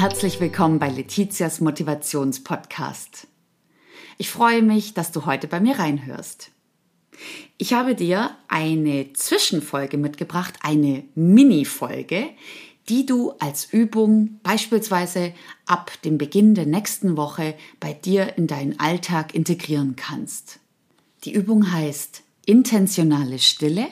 herzlich 0.00 0.40
willkommen 0.40 0.78
bei 0.78 0.88
Letizias 0.88 1.60
Motivationspodcast. 1.60 3.26
Ich 4.16 4.30
freue 4.30 4.62
mich, 4.62 4.94
dass 4.94 5.12
du 5.12 5.26
heute 5.26 5.46
bei 5.46 5.60
mir 5.60 5.78
reinhörst. 5.78 6.52
Ich 7.58 7.74
habe 7.74 7.94
dir 7.94 8.30
eine 8.48 9.12
Zwischenfolge 9.12 9.98
mitgebracht, 9.98 10.54
eine 10.62 11.04
Mini-Folge, 11.16 12.30
die 12.88 13.04
du 13.04 13.32
als 13.40 13.74
Übung 13.74 14.40
beispielsweise 14.42 15.34
ab 15.66 15.92
dem 16.02 16.16
Beginn 16.16 16.54
der 16.54 16.64
nächsten 16.64 17.18
Woche 17.18 17.54
bei 17.78 17.92
dir 17.92 18.38
in 18.38 18.46
deinen 18.46 18.80
Alltag 18.80 19.34
integrieren 19.34 19.96
kannst. 19.96 20.60
Die 21.24 21.34
Übung 21.34 21.72
heißt 21.74 22.22
intentionale 22.46 23.38
Stille 23.38 23.86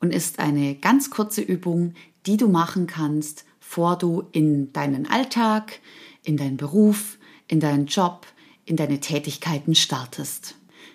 und 0.00 0.14
ist 0.14 0.38
eine 0.38 0.74
ganz 0.76 1.10
kurze 1.10 1.42
Übung, 1.42 1.92
die 2.24 2.38
du 2.38 2.48
machen 2.48 2.86
kannst, 2.86 3.44
vor 3.68 3.98
du 3.98 4.24
in 4.32 4.72
deinen 4.72 5.06
Alltag, 5.06 5.80
in 6.24 6.38
deinen 6.38 6.56
Beruf, 6.56 7.18
in 7.48 7.60
deinen 7.60 7.84
Job, 7.84 8.26
in 8.64 8.76
deine 8.76 8.98
Tätigkeiten 8.98 9.74
startest. 9.74 10.54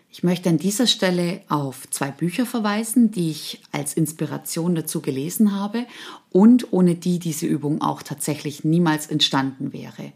Ich 0.09 0.23
möchte 0.23 0.49
an 0.49 0.57
dieser 0.57 0.87
Stelle 0.87 1.41
auf 1.49 1.87
zwei 1.91 2.09
Bücher 2.09 2.47
verweisen, 2.47 3.11
die 3.11 3.29
ich 3.29 3.61
als 3.71 3.93
Inspiration 3.93 4.73
dazu 4.73 5.01
gelesen 5.01 5.55
habe 5.55 5.85
und 6.31 6.73
ohne 6.73 6.95
die 6.95 7.19
diese 7.19 7.45
Übung 7.45 7.79
auch 7.83 8.01
tatsächlich 8.01 8.63
niemals 8.63 9.05
entstanden 9.05 9.71
wäre. 9.71 10.11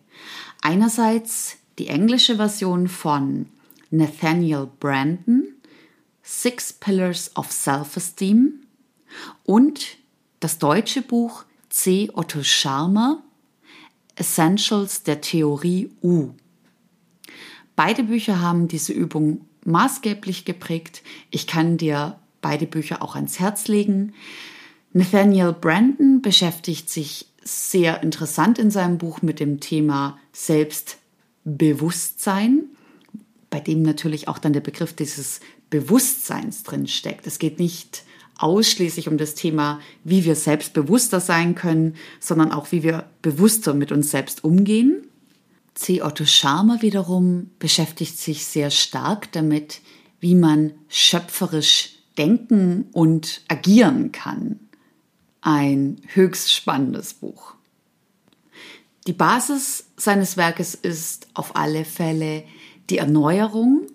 Einerseits 0.64 1.58
die 1.78 1.90
englische 1.90 2.38
Version 2.38 2.88
von 2.88 3.46
Nathaniel 3.92 4.68
Brandon, 4.80 5.44
Six 6.24 6.74
Pillars 6.74 7.36
of 7.36 7.52
Self-Esteem 7.52 8.62
und 9.46 9.98
das 10.40 10.58
deutsche 10.58 11.04
Buch 11.04 11.46
C. 11.78 12.10
Otto 12.12 12.42
Scharmer 12.42 13.22
Essentials 14.16 15.04
der 15.04 15.22
Theorie 15.22 15.92
U. 16.02 16.32
Beide 17.76 18.04
Bücher 18.04 18.42
haben 18.42 18.68
diese 18.68 18.94
Übung 18.94 19.42
maßgeblich 19.64 20.44
geprägt. 20.44 21.04
Ich 21.30 21.46
kann 21.46 21.78
dir 21.78 22.20
beide 22.42 22.66
Bücher 22.66 23.04
auch 23.04 23.14
ans 23.14 23.40
Herz 23.40 23.68
legen. 23.68 24.16
Nathaniel 24.92 25.54
Brandon 25.54 26.24
beschäftigt 26.24 26.90
sich 26.90 27.28
sehr 27.44 28.02
interessant 28.02 28.58
in 28.58 28.72
seinem 28.72 28.98
Buch 28.98 29.22
mit 29.22 29.40
dem 29.40 29.60
Thema 29.60 30.18
Selbstbewusstsein, 30.32 32.64
bei 33.52 33.60
dem 33.60 33.84
natürlich 33.84 34.28
auch 34.28 34.40
dann 34.40 34.54
der 34.54 34.62
Begriff 34.62 34.94
dieses 34.94 35.42
Bewusstseins 35.70 36.64
drin 36.64 36.88
steckt. 36.88 37.28
Es 37.28 37.38
geht 37.38 37.60
nicht 37.60 38.02
ausschließlich 38.38 39.08
um 39.08 39.18
das 39.18 39.36
Thema, 39.36 39.80
wie 40.04 40.26
wir 40.26 40.36
selbstbewusster 40.36 41.20
sein 41.20 41.56
können, 41.56 41.96
sondern 42.20 42.52
auch, 42.52 42.72
wie 42.72 42.84
wir 42.84 43.10
bewusster 43.22 43.74
mit 43.74 43.92
uns 43.92 44.12
selbst 44.12 44.44
umgehen. 44.44 45.08
C. 45.74 46.02
Otto 46.02 46.26
Scharmer 46.26 46.82
wiederum 46.82 47.52
beschäftigt 47.60 48.18
sich 48.18 48.46
sehr 48.46 48.72
stark 48.72 49.32
damit, 49.32 49.82
wie 50.20 50.36
man 50.36 50.74
schöpferisch 50.90 51.98
denken 52.18 52.88
und 52.94 53.42
agieren 53.48 54.12
kann. 54.12 54.60
Ein 55.42 56.02
höchst 56.08 56.52
spannendes 56.52 57.14
Buch. 57.14 57.54
Die 59.06 59.14
Basis 59.14 59.86
seines 59.96 60.36
Werkes 60.36 60.76
ist 60.76 61.28
auf 61.34 61.56
alle 61.56 61.86
Fälle 61.86 62.44
die 62.90 62.98
Erneuerung. 62.98 63.88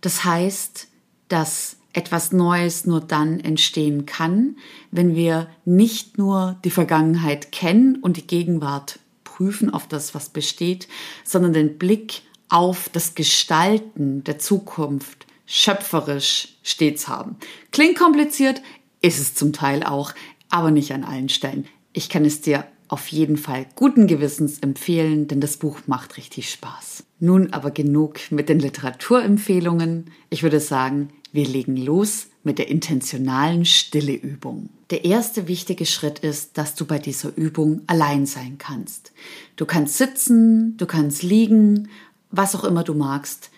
Das 0.00 0.24
heißt, 0.24 0.88
dass 1.28 1.76
etwas 1.92 2.32
Neues 2.32 2.86
nur 2.86 3.00
dann 3.00 3.40
entstehen 3.40 4.06
kann, 4.06 4.56
wenn 4.90 5.14
wir 5.14 5.48
nicht 5.64 6.18
nur 6.18 6.56
die 6.64 6.70
Vergangenheit 6.70 7.52
kennen 7.52 7.96
und 7.96 8.16
die 8.16 8.26
Gegenwart 8.26 8.98
prüfen 9.24 9.72
auf 9.72 9.88
das, 9.88 10.14
was 10.14 10.28
besteht, 10.28 10.88
sondern 11.24 11.52
den 11.52 11.78
Blick 11.78 12.22
auf 12.48 12.88
das 12.88 13.14
Gestalten 13.14 14.22
der 14.24 14.38
Zukunft 14.38 15.26
schöpferisch 15.46 16.56
stets 16.62 17.08
haben. 17.08 17.36
Klingt 17.72 17.98
kompliziert, 17.98 18.62
ist 19.00 19.18
es 19.18 19.34
zum 19.34 19.52
Teil 19.52 19.82
auch, 19.82 20.12
aber 20.48 20.70
nicht 20.70 20.92
an 20.92 21.04
allen 21.04 21.28
Stellen. 21.28 21.66
Ich 21.92 22.08
kann 22.08 22.24
es 22.24 22.40
dir 22.40 22.66
auf 22.86 23.08
jeden 23.08 23.36
Fall 23.36 23.66
guten 23.76 24.06
Gewissens 24.06 24.58
empfehlen, 24.58 25.28
denn 25.28 25.40
das 25.40 25.56
Buch 25.56 25.78
macht 25.86 26.16
richtig 26.16 26.50
Spaß. 26.50 27.04
Nun 27.20 27.52
aber 27.52 27.70
genug 27.70 28.18
mit 28.30 28.48
den 28.48 28.58
Literaturempfehlungen. 28.58 30.10
Ich 30.28 30.42
würde 30.42 30.60
sagen, 30.60 31.10
wir 31.32 31.46
legen 31.46 31.76
los 31.76 32.26
mit 32.42 32.58
der 32.58 32.68
intentionalen 32.68 33.64
Stilleübung. 33.64 34.70
Der 34.90 35.04
erste 35.04 35.46
wichtige 35.46 35.86
Schritt 35.86 36.20
ist, 36.20 36.58
dass 36.58 36.74
du 36.74 36.86
bei 36.86 36.98
dieser 36.98 37.36
Übung 37.36 37.82
allein 37.86 38.26
sein 38.26 38.58
kannst. 38.58 39.12
Du 39.56 39.66
kannst 39.66 39.98
sitzen, 39.98 40.76
du 40.76 40.86
kannst 40.86 41.22
liegen, 41.22 41.88
was 42.30 42.54
auch 42.54 42.64
immer 42.64 42.82
du 42.82 42.94
magst. 42.94 43.50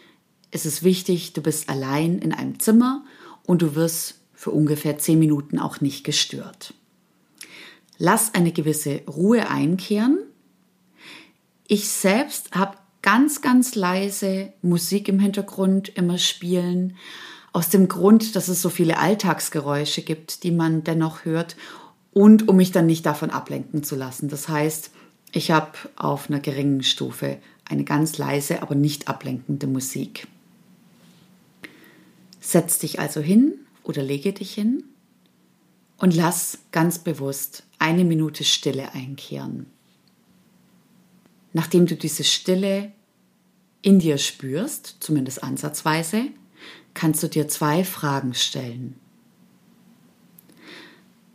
Es 0.51 0.67
ist 0.67 0.83
wichtig, 0.83 1.33
du 1.33 1.41
bist 1.41 1.69
allein 1.69 2.19
in 2.19 2.33
einem 2.33 2.59
Zimmer 2.59 3.05
und 3.45 3.63
du 3.63 3.75
wirst 3.75 4.21
für 4.35 4.51
ungefähr 4.51 4.99
zehn 4.99 5.19
Minuten 5.19 5.59
auch 5.59 5.81
nicht 5.81 6.05
gestört. 6.05 6.75
Lass 7.97 8.35
eine 8.35 8.53
gewisse 8.53 9.03
Ruhe 9.07 9.49
einkehren. 9.49 10.19
Ich 11.69 11.89
selbst 11.89 12.51
habe 12.53 12.77
ganz, 13.01 13.41
ganz 13.41 13.75
leise 13.75 14.53
Musik 14.61 15.09
im 15.09 15.21
Hintergrund 15.21 15.89
immer 15.89 16.19
spielen 16.19 16.97
aus 17.53 17.69
dem 17.69 17.89
Grund, 17.89 18.35
dass 18.35 18.49
es 18.49 18.63
so 18.63 18.71
viele 18.71 18.99
Alltagsgeräusche 18.99 20.03
gibt, 20.03 20.43
die 20.43 20.51
man 20.51 20.85
dennoch 20.85 21.25
hört 21.25 21.57
und 22.13 22.49
um 22.49 22.57
mich 22.57 22.73
dann 22.73 22.87
nicht 22.87 23.05
davon 23.05 23.31
ablenken 23.31 23.83
zu 23.83 23.95
lassen. 23.95 24.29
Das 24.29 24.49
heißt, 24.49 24.91
ich 25.33 25.51
habe 25.51 25.73
auf 25.97 26.29
einer 26.29 26.41
geringen 26.41 26.83
Stufe 26.83 27.39
eine 27.65 27.85
ganz 27.85 28.19
leise, 28.19 28.63
aber 28.63 28.75
nicht 28.75 29.09
ablenkende 29.09 29.67
Musik. 29.67 30.27
Setz 32.41 32.79
dich 32.79 32.99
also 32.99 33.21
hin 33.21 33.55
oder 33.83 34.03
lege 34.03 34.33
dich 34.33 34.53
hin 34.53 34.85
und 35.97 36.15
lass 36.15 36.59
ganz 36.71 36.99
bewusst 36.99 37.65
eine 37.79 38.05
Minute 38.05 38.45
Stille 38.45 38.93
einkehren. 38.93 39.67
Nachdem 41.53 41.87
du 41.87 41.97
diese 41.97 42.25
Stille 42.25 42.93
in 43.83 43.99
dir 43.99 44.19
spürst, 44.19 44.97
zumindest 45.01 45.43
ansatzweise, 45.43 46.27
kannst 46.95 47.23
du 47.23 47.29
dir 47.29 47.49
zwei 47.49 47.85
Fragen 47.85 48.35
stellen. 48.35 48.99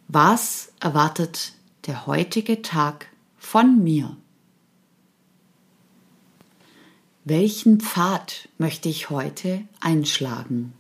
Was 0.08 0.72
erwartet 0.80 1.54
der 1.86 2.08
heutige 2.08 2.62
Tag 2.62 3.08
von 3.38 3.84
mir? 3.84 4.16
Welchen 7.26 7.82
Pfad 7.82 8.48
möchte 8.58 8.88
ich 8.88 9.10
heute 9.10 9.66
einschlagen? 9.82 10.72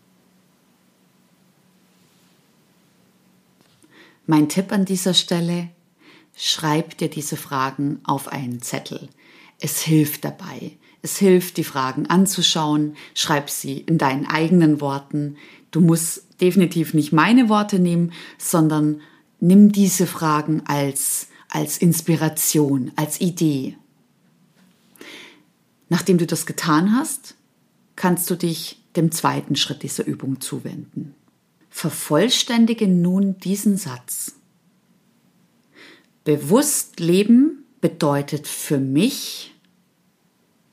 Mein 4.25 4.47
Tipp 4.47 4.71
an 4.71 4.85
dieser 4.85 5.13
Stelle, 5.13 5.69
schreib 6.35 6.97
dir 6.97 7.09
diese 7.09 7.35
Fragen 7.35 7.99
auf 8.05 8.29
einen 8.29 8.61
Zettel. 8.61 9.09
Es 9.59 9.81
hilft 9.81 10.23
dabei. 10.23 10.77
Es 11.01 11.17
hilft, 11.17 11.57
die 11.57 11.63
Fragen 11.63 12.07
anzuschauen. 12.07 12.95
Schreib 13.13 13.49
sie 13.49 13.79
in 13.79 13.97
deinen 13.97 14.25
eigenen 14.25 14.81
Worten. 14.81 15.37
Du 15.71 15.81
musst 15.81 16.23
definitiv 16.41 16.93
nicht 16.93 17.13
meine 17.13 17.49
Worte 17.49 17.79
nehmen, 17.79 18.13
sondern 18.37 19.01
nimm 19.39 19.71
diese 19.71 20.07
Fragen 20.07 20.63
als, 20.65 21.27
als 21.49 21.77
Inspiration, 21.77 22.91
als 22.95 23.21
Idee. 23.21 23.77
Nachdem 25.89 26.17
du 26.17 26.25
das 26.25 26.45
getan 26.45 26.93
hast, 26.93 27.35
kannst 27.95 28.29
du 28.29 28.35
dich 28.35 28.83
dem 28.95 29.11
zweiten 29.11 29.55
Schritt 29.55 29.83
dieser 29.83 30.05
Übung 30.05 30.41
zuwenden. 30.41 31.15
Vervollständige 31.69 32.87
nun 32.87 33.37
diesen 33.37 33.77
Satz. 33.77 34.33
Bewusst 36.23 36.99
leben 36.99 37.63
bedeutet 37.79 38.47
für 38.47 38.79
mich, 38.79 39.55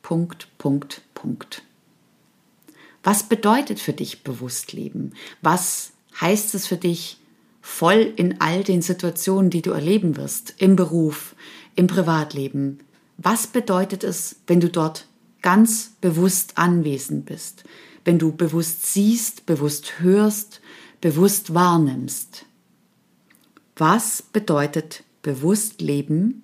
Punkt, 0.04 0.48
Punkt, 0.58 1.00
Punkt. 1.14 1.62
Was 3.02 3.22
bedeutet 3.22 3.80
für 3.80 3.94
dich 3.94 4.22
bewusst 4.22 4.74
leben? 4.74 5.14
Was 5.40 5.92
heißt 6.20 6.54
es 6.54 6.66
für 6.66 6.76
dich, 6.76 7.16
voll 7.62 8.12
in 8.16 8.38
all 8.38 8.62
den 8.64 8.82
Situationen, 8.82 9.48
die 9.48 9.62
du 9.62 9.70
erleben 9.70 10.18
wirst, 10.18 10.56
im 10.58 10.76
Beruf, 10.76 11.34
im 11.74 11.86
Privatleben? 11.86 12.80
Was 13.16 13.46
bedeutet 13.46 14.04
es, 14.04 14.36
wenn 14.46 14.60
du 14.60 14.68
dort 14.68 15.06
ganz 15.40 15.92
bewusst 16.02 16.58
anwesend 16.58 17.24
bist? 17.24 17.64
Wenn 18.04 18.18
du 18.18 18.30
bewusst 18.30 18.84
siehst, 18.84 19.46
bewusst 19.46 20.00
hörst, 20.00 20.60
bewusst 21.00 21.54
wahrnimmst? 21.54 22.44
Was 23.76 24.20
bedeutet 24.20 25.02
bewusst 25.22 25.80
leben 25.80 26.42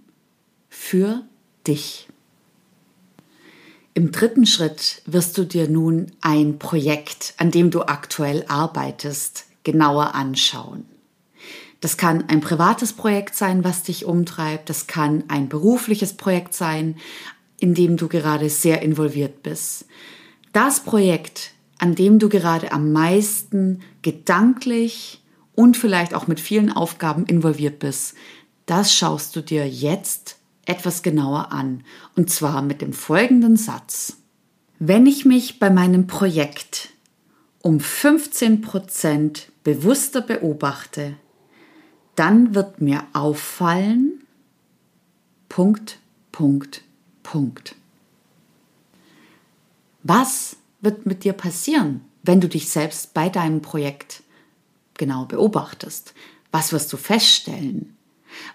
für 0.71 1.27
dich? 1.67 2.10
Im 3.93 4.13
dritten 4.13 4.47
Schritt 4.47 5.03
wirst 5.07 5.37
du 5.37 5.45
dir 5.45 5.69
nun 5.69 6.13
ein 6.21 6.59
Projekt, 6.59 7.35
an 7.39 7.51
dem 7.51 7.71
du 7.71 7.83
aktuell 7.83 8.45
arbeitest, 8.47 9.47
genauer 9.65 10.15
anschauen. 10.15 10.87
Das 11.81 11.97
kann 11.97 12.29
ein 12.29 12.41
privates 12.41 12.93
Projekt 12.93 13.35
sein, 13.35 13.65
was 13.65 13.83
dich 13.83 14.05
umtreibt. 14.05 14.69
Das 14.69 14.87
kann 14.87 15.25
ein 15.29 15.49
berufliches 15.49 16.15
Projekt 16.15 16.55
sein, 16.55 16.97
in 17.59 17.75
dem 17.75 17.97
du 17.97 18.09
gerade 18.09 18.49
sehr 18.49 18.83
involviert 18.83 19.43
bist. 19.43 19.87
Das 20.53 20.81
Projekt, 20.81 21.53
an 21.79 21.95
dem 21.95 22.19
du 22.19 22.29
gerade 22.29 22.73
am 22.73 22.93
meisten 22.93 23.81
gedanklich 24.03 25.23
und 25.55 25.77
vielleicht 25.77 26.15
auch 26.15 26.27
mit 26.27 26.39
vielen 26.39 26.71
Aufgaben 26.71 27.25
involviert 27.27 27.79
bist, 27.79 28.15
das 28.67 28.95
schaust 28.95 29.35
du 29.35 29.41
dir 29.41 29.69
jetzt 29.69 30.37
etwas 30.71 31.03
genauer 31.03 31.53
an. 31.53 31.85
Und 32.17 32.31
zwar 32.31 32.63
mit 32.63 32.81
dem 32.81 32.93
folgenden 32.93 33.57
Satz. 33.57 34.17
Wenn 34.79 35.07
ich 35.07 35.25
mich 35.25 35.59
bei 35.59 35.69
meinem 35.69 36.07
Projekt 36.07 36.91
um 37.61 37.79
15% 37.79 39.49
bewusster 39.65 40.23
beobachte, 40.23 41.17
dann 42.15 42.55
wird 42.55 42.81
mir 42.81 43.05
auffallen, 43.13 44.25
Punkt, 45.49 45.99
Punkt, 46.33 46.83
Punkt. 47.23 47.75
Was 50.03 50.57
wird 50.81 51.05
mit 51.05 51.25
dir 51.25 51.35
passieren, 51.35 52.03
wenn 52.23 52.41
du 52.41 52.49
dich 52.49 52.71
selbst 52.71 53.13
bei 53.13 53.29
deinem 53.29 53.61
Projekt 53.61 54.23
genau 54.95 55.25
beobachtest? 55.27 56.15
Was 56.53 56.73
wirst 56.73 56.93
du 56.93 56.97
feststellen? 56.97 57.97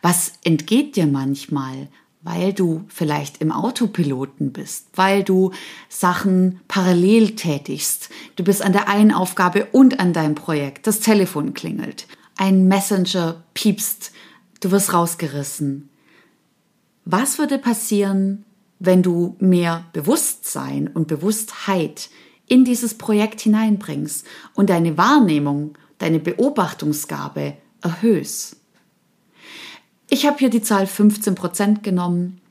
Was 0.01 0.33
entgeht 0.44 0.95
dir 0.95 1.06
manchmal, 1.06 1.88
weil 2.25 2.54
du 2.54 2.83
vielleicht 2.88 3.38
im 3.38 3.51
Autopiloten 3.51 4.51
bist, 4.51 4.88
weil 4.95 5.24
du 5.24 5.51
Sachen 5.89 6.60
parallel 6.68 7.36
tätigst. 7.36 8.10
Du 8.36 8.44
bist 8.44 8.63
an 8.63 8.74
der 8.74 8.89
einen 8.89 9.13
Aufgabe 9.13 9.68
und 9.72 10.00
an 10.00 10.12
deinem 10.12 10.33
Projekt. 10.33 10.88
Das 10.88 11.00
Telefon 11.00 11.54
klingelt. 11.54 12.07
Ein 12.36 12.68
Messenger 12.68 13.44
piepst. 13.54 14.12
Du 14.60 14.72
wirst 14.72 14.92
rausgerissen. 14.92 15.89
Was 17.06 17.38
würde 17.38 17.60
passieren, 17.60 18.44
wenn 18.80 19.04
du 19.04 19.36
mehr 19.39 19.86
Bewusstsein 19.94 20.88
und 20.88 21.07
Bewusstheit 21.07 22.10
in 22.48 22.66
dieses 22.66 22.95
Projekt 22.95 23.42
hineinbringst 23.42 24.25
und 24.56 24.72
deine 24.72 24.98
Wahrnehmung, 24.98 25.77
deine 26.00 26.19
Beobachtungsgabe 26.19 27.54
erhöhst? 27.81 28.57
Ich 30.10 30.25
habe 30.25 30.38
hier 30.38 30.50
die 30.50 30.62
Zahl 30.62 30.86
15% 30.86 31.81
genommen. 31.81 32.42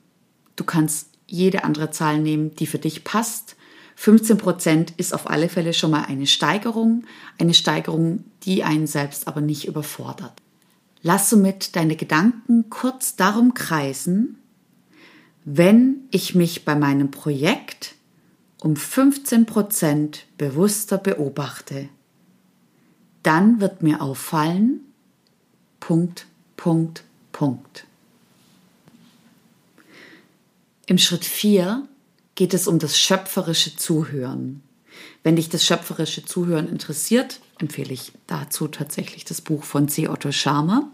Du 0.56 0.64
kannst 0.64 1.08
jede 1.26 1.64
andere 1.64 1.90
Zahl 1.90 2.18
nehmen, 2.18 2.54
die 2.56 2.66
für 2.66 2.78
dich 2.78 3.04
passt. 3.04 3.56
15% 3.98 4.94
ist 4.96 5.14
auf 5.14 5.30
alle 5.30 5.48
Fälle 5.48 5.72
schon 5.72 5.92
mal 5.92 6.04
eine 6.04 6.26
Steigerung, 6.26 7.04
eine 7.38 7.54
Steigerung, 7.54 8.24
die 8.42 8.64
einen 8.64 8.86
selbst 8.86 9.28
aber 9.28 9.40
nicht 9.40 9.66
überfordert. 9.66 10.32
Lass 11.02 11.30
somit 11.30 11.76
deine 11.76 11.96
Gedanken 11.96 12.70
kurz 12.70 13.14
darum 13.14 13.54
kreisen, 13.54 14.38
wenn 15.44 16.08
ich 16.10 16.34
mich 16.34 16.64
bei 16.64 16.74
meinem 16.74 17.10
Projekt 17.10 17.94
um 18.62 18.74
15% 18.74 20.20
bewusster 20.38 20.96
beobachte, 20.96 21.90
dann 23.22 23.60
wird 23.60 23.82
mir 23.82 24.00
auffallen, 24.00 24.80
Punkt, 25.80 26.26
Punkt, 26.56 27.04
Punkt. 27.34 27.84
Im 30.86 30.98
Schritt 30.98 31.24
4 31.24 31.86
geht 32.36 32.54
es 32.54 32.68
um 32.68 32.78
das 32.78 32.96
schöpferische 32.96 33.76
Zuhören. 33.76 34.62
Wenn 35.24 35.36
dich 35.36 35.48
das 35.48 35.64
schöpferische 35.64 36.24
Zuhören 36.24 36.68
interessiert, 36.68 37.40
empfehle 37.58 37.92
ich 37.92 38.12
dazu 38.28 38.68
tatsächlich 38.68 39.24
das 39.24 39.40
Buch 39.40 39.64
von 39.64 39.88
C. 39.88 40.08
Otto 40.08 40.30
Scharmer. 40.30 40.90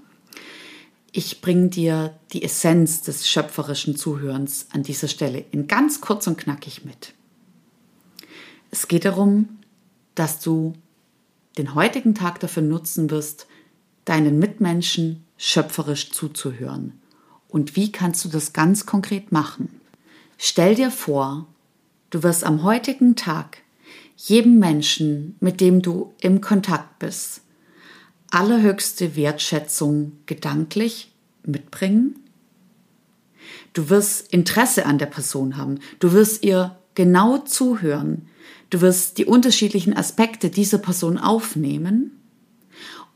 Ich 1.12 1.42
bringe 1.42 1.68
dir 1.68 2.18
die 2.32 2.42
Essenz 2.42 3.02
des 3.02 3.28
schöpferischen 3.28 3.96
Zuhörens 3.96 4.66
an 4.72 4.82
dieser 4.82 5.08
Stelle 5.08 5.44
in 5.50 5.68
ganz 5.68 6.00
kurz 6.00 6.26
und 6.26 6.38
knackig 6.38 6.86
mit. 6.86 7.12
Es 8.70 8.88
geht 8.88 9.04
darum, 9.04 9.58
dass 10.14 10.40
du 10.40 10.72
den 11.58 11.74
heutigen 11.74 12.14
Tag 12.14 12.40
dafür 12.40 12.62
nutzen 12.62 13.10
wirst, 13.10 13.46
deinen 14.10 14.40
Mitmenschen 14.40 15.24
schöpferisch 15.38 16.10
zuzuhören. 16.10 17.00
Und 17.48 17.76
wie 17.76 17.92
kannst 17.92 18.24
du 18.24 18.28
das 18.28 18.52
ganz 18.52 18.84
konkret 18.84 19.30
machen? 19.30 19.80
Stell 20.36 20.74
dir 20.74 20.90
vor, 20.90 21.46
du 22.10 22.24
wirst 22.24 22.42
am 22.42 22.64
heutigen 22.64 23.14
Tag 23.14 23.58
jedem 24.16 24.58
Menschen, 24.58 25.36
mit 25.38 25.60
dem 25.60 25.80
du 25.80 26.12
im 26.20 26.40
Kontakt 26.40 26.98
bist, 26.98 27.42
allerhöchste 28.30 29.14
Wertschätzung 29.14 30.12
gedanklich 30.26 31.12
mitbringen. 31.44 32.16
Du 33.72 33.90
wirst 33.90 34.32
Interesse 34.32 34.86
an 34.86 34.98
der 34.98 35.06
Person 35.06 35.56
haben. 35.56 35.78
Du 36.00 36.12
wirst 36.12 36.42
ihr 36.42 36.76
genau 36.94 37.38
zuhören. 37.38 38.28
Du 38.70 38.80
wirst 38.80 39.18
die 39.18 39.24
unterschiedlichen 39.24 39.96
Aspekte 39.96 40.50
dieser 40.50 40.78
Person 40.78 41.16
aufnehmen 41.16 42.18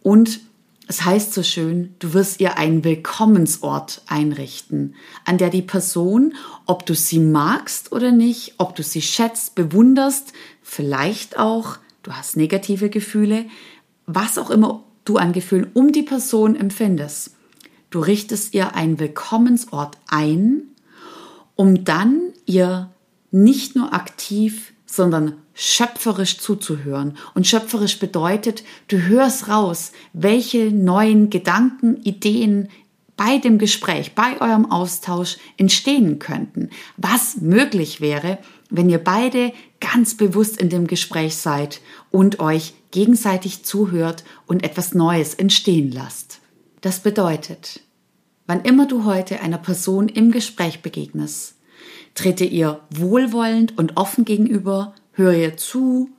und 0.02 0.40
es 0.86 1.04
heißt 1.04 1.32
so 1.32 1.42
schön, 1.42 1.94
du 1.98 2.12
wirst 2.12 2.40
ihr 2.40 2.58
einen 2.58 2.84
Willkommensort 2.84 4.02
einrichten, 4.06 4.94
an 5.24 5.38
der 5.38 5.50
die 5.50 5.62
Person, 5.62 6.34
ob 6.66 6.84
du 6.84 6.94
sie 6.94 7.20
magst 7.20 7.92
oder 7.92 8.12
nicht, 8.12 8.54
ob 8.58 8.76
du 8.76 8.82
sie 8.82 9.00
schätzt, 9.00 9.54
bewunderst, 9.54 10.32
vielleicht 10.62 11.38
auch, 11.38 11.78
du 12.02 12.12
hast 12.12 12.36
negative 12.36 12.90
Gefühle, 12.90 13.46
was 14.06 14.36
auch 14.36 14.50
immer 14.50 14.84
du 15.04 15.16
an 15.16 15.32
Gefühlen 15.32 15.70
um 15.72 15.92
die 15.92 16.02
Person 16.02 16.54
empfindest. 16.54 17.34
Du 17.90 18.00
richtest 18.00 18.54
ihr 18.54 18.74
einen 18.74 18.98
Willkommensort 18.98 19.96
ein, 20.08 20.64
um 21.54 21.84
dann 21.84 22.32
ihr 22.44 22.90
nicht 23.30 23.76
nur 23.76 23.94
aktiv, 23.94 24.74
sondern 24.86 25.34
schöpferisch 25.54 26.38
zuzuhören. 26.38 27.16
Und 27.34 27.46
schöpferisch 27.46 27.98
bedeutet, 27.98 28.64
du 28.88 28.98
hörst 28.98 29.48
raus, 29.48 29.92
welche 30.12 30.70
neuen 30.70 31.30
Gedanken, 31.30 32.02
Ideen 32.02 32.68
bei 33.16 33.38
dem 33.38 33.58
Gespräch, 33.58 34.14
bei 34.14 34.40
eurem 34.40 34.70
Austausch 34.70 35.36
entstehen 35.56 36.18
könnten. 36.18 36.70
Was 36.96 37.36
möglich 37.36 38.00
wäre, 38.00 38.38
wenn 38.70 38.90
ihr 38.90 38.98
beide 38.98 39.52
ganz 39.80 40.16
bewusst 40.16 40.56
in 40.56 40.68
dem 40.68 40.86
Gespräch 40.88 41.36
seid 41.36 41.80
und 42.10 42.40
euch 42.40 42.74
gegenseitig 42.90 43.64
zuhört 43.64 44.24
und 44.46 44.64
etwas 44.64 44.94
Neues 44.94 45.34
entstehen 45.34 45.92
lasst. 45.92 46.40
Das 46.80 47.00
bedeutet, 47.00 47.80
wann 48.46 48.62
immer 48.62 48.86
du 48.86 49.04
heute 49.04 49.40
einer 49.40 49.58
Person 49.58 50.08
im 50.08 50.32
Gespräch 50.32 50.82
begegnest, 50.82 51.54
trete 52.14 52.44
ihr 52.44 52.80
wohlwollend 52.90 53.78
und 53.78 53.96
offen 53.96 54.24
gegenüber 54.24 54.94
Hör 55.14 55.32
ihr 55.32 55.56
zu, 55.56 56.10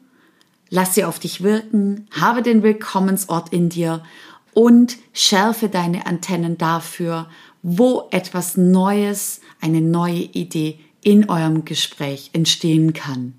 lass 0.70 0.96
sie 0.96 1.04
auf 1.04 1.20
dich 1.20 1.44
wirken, 1.44 2.08
habe 2.12 2.42
den 2.42 2.64
Willkommensort 2.64 3.52
in 3.52 3.70
dir 3.70 4.04
und 4.54 4.98
schärfe 5.14 5.70
deine 5.70 6.06
Antennen 6.06 6.58
dafür, 6.58 7.30
wo 7.62 8.08
etwas 8.12 8.58
Neues, 8.58 9.42
eine 9.60 9.82
neue 9.82 10.22
Idee 10.22 10.80
in 11.02 11.30
eurem 11.30 11.66
Gespräch 11.66 12.30
entstehen 12.34 12.94
kann. 12.94 13.34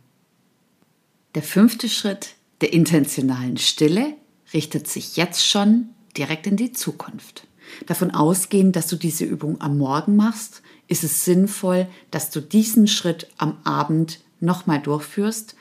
Der 1.34 1.42
fünfte 1.42 1.88
Schritt 1.88 2.34
der 2.60 2.72
intentionalen 2.72 3.56
Stille 3.56 4.14
richtet 4.52 4.88
sich 4.88 5.16
jetzt 5.16 5.46
schon 5.46 5.88
direkt 6.16 6.46
in 6.46 6.56
die 6.56 6.72
Zukunft. 6.72 7.46
Davon 7.86 8.10
ausgehend, 8.12 8.76
dass 8.76 8.86
du 8.88 8.96
diese 8.96 9.24
Übung 9.24 9.60
am 9.60 9.78
Morgen 9.78 10.16
machst, 10.16 10.62
ist 10.88 11.02
es 11.02 11.24
sinnvoll, 11.24 11.88
dass 12.10 12.30
du 12.30 12.40
diesen 12.40 12.86
Schritt 12.86 13.28
am 13.38 13.58
Abend 13.64 14.20
nochmal 14.40 14.80
durchführst. 14.80 15.56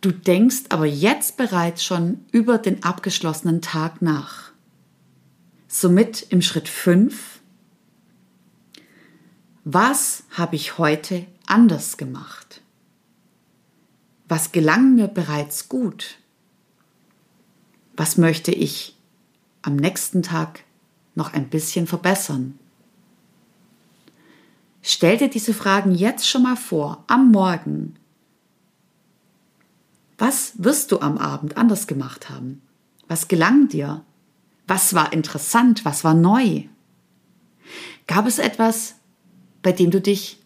Du 0.00 0.12
denkst 0.12 0.64
aber 0.70 0.86
jetzt 0.86 1.36
bereits 1.36 1.84
schon 1.84 2.24
über 2.32 2.58
den 2.58 2.82
abgeschlossenen 2.82 3.60
Tag 3.60 4.00
nach. 4.00 4.52
Somit 5.68 6.26
im 6.30 6.42
Schritt 6.42 6.68
5. 6.68 7.40
Was 9.64 10.24
habe 10.30 10.56
ich 10.56 10.78
heute 10.78 11.26
anders 11.46 11.96
gemacht? 11.96 12.62
Was 14.26 14.52
gelang 14.52 14.94
mir 14.94 15.08
bereits 15.08 15.68
gut? 15.68 16.18
Was 17.96 18.16
möchte 18.16 18.52
ich 18.52 18.96
am 19.62 19.76
nächsten 19.76 20.22
Tag 20.22 20.64
noch 21.14 21.34
ein 21.34 21.50
bisschen 21.50 21.86
verbessern? 21.86 22.58
Stell 24.82 25.18
dir 25.18 25.28
diese 25.28 25.54
Fragen 25.54 25.94
jetzt 25.94 26.28
schon 26.28 26.42
mal 26.42 26.56
vor, 26.56 27.04
am 27.06 27.30
Morgen, 27.30 27.96
was 30.18 30.52
wirst 30.56 30.92
du 30.92 31.00
am 31.00 31.18
Abend 31.18 31.56
anders 31.56 31.86
gemacht 31.86 32.28
haben? 32.28 32.62
Was 33.08 33.28
gelang 33.28 33.68
dir? 33.68 34.04
Was 34.66 34.94
war 34.94 35.12
interessant? 35.12 35.84
Was 35.84 36.04
war 36.04 36.14
neu? 36.14 36.64
Gab 38.06 38.26
es 38.26 38.38
etwas, 38.38 38.96
bei 39.62 39.72
dem 39.72 39.90
du 39.90 40.00
dich 40.00 40.38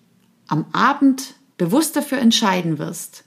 am 0.46 0.66
Abend 0.72 1.34
bewusst 1.56 1.96
dafür 1.96 2.18
entscheiden 2.18 2.78
wirst, 2.78 3.24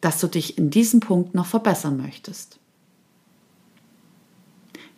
dass 0.00 0.20
du 0.20 0.26
dich 0.26 0.58
in 0.58 0.70
diesem 0.70 1.00
Punkt 1.00 1.34
noch 1.34 1.46
verbessern 1.46 1.96
möchtest? 1.96 2.58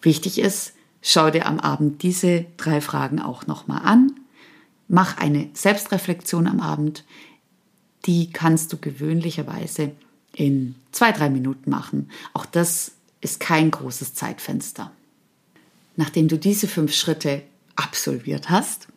Wichtig 0.01 0.39
ist, 0.39 0.75
schau 1.01 1.31
dir 1.31 1.47
am 1.47 1.61
Abend 1.61 2.03
diese 2.03 2.47
drei 2.57 2.81
Fragen 2.81 3.21
auch 3.21 3.47
nochmal 3.47 3.83
an. 3.85 4.13
Mach 4.95 5.17
eine 5.17 5.49
Selbstreflexion 5.55 6.47
am 6.47 6.61
Abend. 6.61 7.05
Die 8.05 8.31
kannst 8.31 8.75
du 8.75 8.77
gewöhnlicherweise 8.77 9.93
in 10.37 10.75
zwei, 10.93 11.13
drei 11.13 11.31
Minuten 11.31 11.71
machen. 11.71 12.11
Auch 12.35 12.45
das 12.45 12.93
ist 13.23 13.41
kein 13.41 13.71
großes 13.71 14.13
Zeitfenster. 14.13 14.93
Nachdem 15.97 16.29
du 16.29 16.37
diese 16.37 16.69
fünf 16.69 16.93
Schritte 16.93 17.43
absolviert 17.75 18.51
hast, 18.51 18.89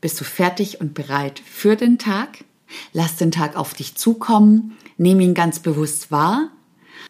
bist 0.00 0.20
du 0.20 0.24
fertig 0.24 0.80
und 0.80 0.94
bereit 0.94 1.42
für 1.44 1.74
den 1.74 1.98
Tag. 1.98 2.44
Lass 2.92 3.16
den 3.16 3.32
Tag 3.32 3.56
auf 3.56 3.74
dich 3.74 3.96
zukommen, 3.96 4.76
nimm 4.98 5.18
ihn 5.18 5.34
ganz 5.34 5.58
bewusst 5.58 6.12
wahr, 6.12 6.52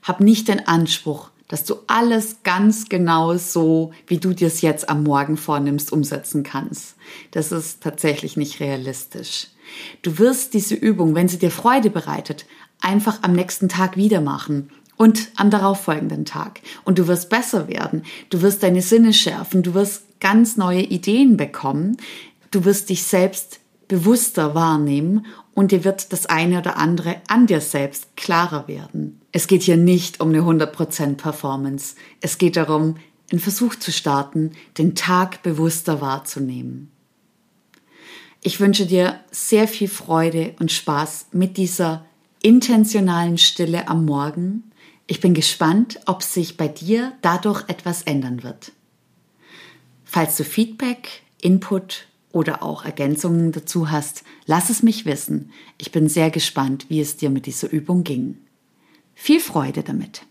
hab 0.02 0.20
nicht 0.20 0.48
den 0.48 0.66
Anspruch, 0.66 1.30
dass 1.48 1.64
du 1.64 1.76
alles 1.86 2.42
ganz 2.44 2.88
genau 2.88 3.36
so, 3.36 3.92
wie 4.06 4.18
du 4.18 4.34
dir 4.34 4.46
es 4.46 4.60
jetzt 4.60 4.88
am 4.88 5.02
Morgen 5.02 5.36
vornimmst, 5.36 5.92
umsetzen 5.92 6.42
kannst. 6.42 6.96
Das 7.30 7.52
ist 7.52 7.82
tatsächlich 7.82 8.36
nicht 8.36 8.60
realistisch. 8.60 9.48
Du 10.02 10.18
wirst 10.18 10.54
diese 10.54 10.74
Übung, 10.74 11.14
wenn 11.14 11.28
sie 11.28 11.38
dir 11.38 11.50
Freude 11.50 11.90
bereitet, 11.90 12.46
einfach 12.80 13.22
am 13.22 13.32
nächsten 13.32 13.68
Tag 13.68 13.96
wieder 13.96 14.20
machen 14.20 14.70
und 14.96 15.28
am 15.36 15.50
darauffolgenden 15.50 16.24
Tag. 16.24 16.60
Und 16.84 16.98
du 16.98 17.06
wirst 17.06 17.30
besser 17.30 17.68
werden. 17.68 18.02
Du 18.30 18.42
wirst 18.42 18.62
deine 18.62 18.82
Sinne 18.82 19.12
schärfen. 19.12 19.62
Du 19.62 19.74
wirst 19.74 20.20
ganz 20.20 20.56
neue 20.56 20.82
Ideen 20.82 21.36
bekommen. 21.36 21.96
Du 22.50 22.64
wirst 22.64 22.90
dich 22.90 23.04
selbst 23.04 23.60
bewusster 23.88 24.54
wahrnehmen 24.54 25.26
und 25.54 25.72
dir 25.72 25.84
wird 25.84 26.12
das 26.12 26.26
eine 26.26 26.58
oder 26.58 26.76
andere 26.76 27.16
an 27.26 27.46
dir 27.46 27.60
selbst 27.60 28.16
klarer 28.16 28.68
werden. 28.68 29.20
Es 29.32 29.46
geht 29.46 29.62
hier 29.62 29.76
nicht 29.76 30.20
um 30.20 30.28
eine 30.28 30.40
100% 30.40 31.16
Performance. 31.16 31.96
Es 32.20 32.38
geht 32.38 32.56
darum, 32.56 32.96
einen 33.30 33.40
Versuch 33.40 33.74
zu 33.74 33.92
starten, 33.92 34.52
den 34.78 34.94
Tag 34.94 35.42
bewusster 35.42 36.00
wahrzunehmen. 36.00 36.90
Ich 38.42 38.60
wünsche 38.60 38.86
dir 38.86 39.20
sehr 39.30 39.66
viel 39.66 39.88
Freude 39.88 40.54
und 40.60 40.70
Spaß 40.70 41.28
mit 41.32 41.56
dieser 41.56 42.04
intentionalen 42.42 43.36
Stille 43.36 43.88
am 43.88 44.04
Morgen. 44.04 44.70
Ich 45.06 45.20
bin 45.20 45.34
gespannt, 45.34 46.00
ob 46.06 46.22
sich 46.22 46.56
bei 46.56 46.68
dir 46.68 47.12
dadurch 47.20 47.64
etwas 47.68 48.02
ändern 48.02 48.42
wird. 48.42 48.72
Falls 50.04 50.36
du 50.36 50.44
Feedback, 50.44 51.22
Input 51.42 52.07
oder 52.32 52.62
auch 52.62 52.84
Ergänzungen 52.84 53.52
dazu 53.52 53.90
hast, 53.90 54.24
lass 54.46 54.70
es 54.70 54.82
mich 54.82 55.06
wissen. 55.06 55.50
Ich 55.78 55.92
bin 55.92 56.08
sehr 56.08 56.30
gespannt, 56.30 56.86
wie 56.88 57.00
es 57.00 57.16
dir 57.16 57.30
mit 57.30 57.46
dieser 57.46 57.70
Übung 57.70 58.04
ging. 58.04 58.38
Viel 59.14 59.40
Freude 59.40 59.82
damit! 59.82 60.27